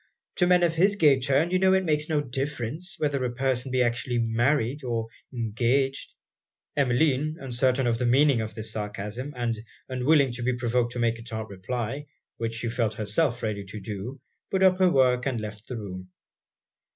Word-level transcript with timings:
To 0.37 0.47
men 0.47 0.63
of 0.63 0.73
his 0.73 0.95
gay 0.95 1.19
turn 1.19 1.51
you 1.51 1.59
know 1.59 1.73
it 1.75 1.85
makes 1.85 2.09
no 2.09 2.21
difference, 2.21 2.95
whether 2.97 3.23
a 3.23 3.31
person 3.35 3.69
be 3.71 3.83
actually 3.83 4.17
married 4.17 4.83
or 4.83 5.05
engaged.' 5.31 6.15
Emmeline, 6.75 7.37
uncertain 7.39 7.85
of 7.85 7.99
the 7.99 8.07
meaning 8.07 8.41
of 8.41 8.55
this 8.55 8.71
sarcasm, 8.71 9.31
and 9.35 9.53
unwilling 9.87 10.31
to 10.31 10.41
be 10.41 10.53
provoked 10.57 10.93
to 10.93 10.99
make 10.99 11.19
a 11.19 11.21
tart 11.21 11.49
reply, 11.49 12.07
which 12.37 12.53
she 12.55 12.67
felt 12.69 12.95
herself 12.95 13.43
ready 13.43 13.63
to 13.65 13.79
do, 13.79 14.19
put 14.49 14.63
up 14.63 14.79
her 14.79 14.89
work 14.89 15.27
and 15.27 15.39
left 15.39 15.67
the 15.67 15.77
room. 15.77 16.09